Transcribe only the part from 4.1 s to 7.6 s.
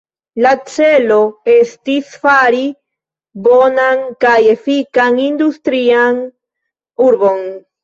kaj efikan industrian urbon.